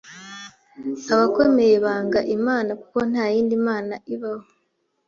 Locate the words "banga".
1.85-2.19